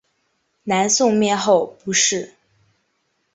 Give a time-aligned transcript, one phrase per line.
[0.63, 2.33] 南宋灭后不仕。